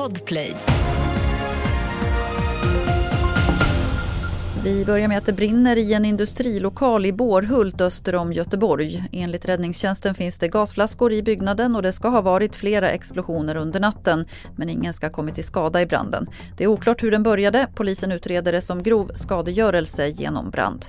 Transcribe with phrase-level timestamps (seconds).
[0.00, 0.56] Podplay.
[4.64, 9.04] Vi börjar med att det brinner i en industrilokal i Bårhult öster om Göteborg.
[9.12, 13.80] Enligt räddningstjänsten finns det gasflaskor i byggnaden och det ska ha varit flera explosioner under
[13.80, 14.24] natten.
[14.56, 16.26] Men ingen ska ha kommit till skada i branden.
[16.56, 17.68] Det är oklart hur den började.
[17.74, 20.84] Polisen utreder det som grov skadegörelse genom brand.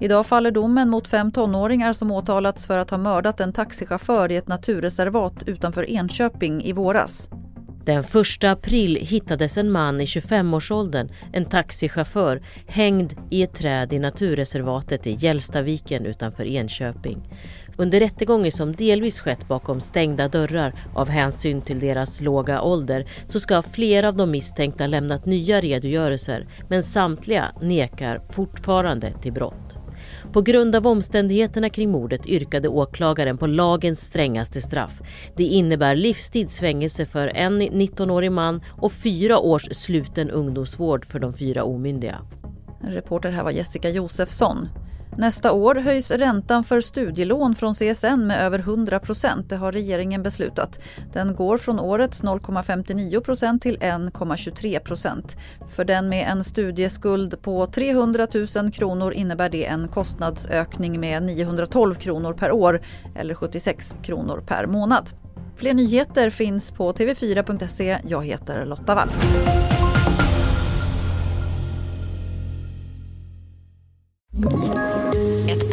[0.00, 4.36] Idag faller domen mot fem tonåringar som åtalats för att ha mördat en taxichaufför i
[4.36, 7.30] ett naturreservat utanför Enköping i våras.
[7.86, 13.98] Den 1 april hittades en man i 25-årsåldern, en taxichaufför, hängd i ett träd i
[13.98, 17.18] naturreservatet i Gällstaviken utanför Enköping.
[17.76, 23.40] Under rättegången som delvis skett bakom stängda dörrar av hänsyn till deras låga ålder så
[23.40, 29.85] ska flera av de misstänkta lämnat nya redogörelser men samtliga nekar fortfarande till brott.
[30.32, 35.00] På grund av omständigheterna kring mordet yrkade åklagaren på lagens strängaste straff.
[35.36, 41.64] Det innebär livstidsfängelse för en 19-årig man och fyra års sluten ungdomsvård för de fyra
[41.64, 42.18] omyndiga.
[42.80, 44.68] Reporter här var Jessica Josefsson.
[45.18, 49.48] Nästa år höjs räntan för studielån från CSN med över 100 procent.
[49.48, 50.80] Det har regeringen beslutat.
[51.12, 55.36] Den går från årets 0,59 procent till 1,23 procent.
[55.68, 61.94] För den med en studieskuld på 300 000 kronor innebär det en kostnadsökning med 912
[61.94, 62.80] kronor per år
[63.16, 65.10] eller 76 kronor per månad.
[65.56, 67.98] Fler nyheter finns på tv4.se.
[68.04, 69.08] Jag heter Lotta Wall.